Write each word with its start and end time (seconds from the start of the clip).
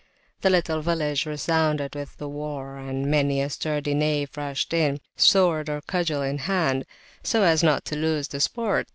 The 0.41 0.49
little 0.49 0.81
village 0.81 1.27
resounded 1.27 1.93
with 1.93 2.17
the 2.17 2.27
war, 2.27 2.75
and 2.77 3.05
many 3.05 3.39
a 3.39 3.51
sturdy 3.51 3.93
knave 3.93 4.35
rushed 4.35 4.73
in, 4.73 4.99
sword 5.15 5.69
or 5.69 5.79
cudgel 5.79 6.23
in 6.23 6.39
hand, 6.39 6.87
so 7.21 7.43
as 7.43 7.61
not 7.61 7.85
to 7.85 7.95
lose 7.95 8.27
the 8.29 8.39
sport. 8.39 8.87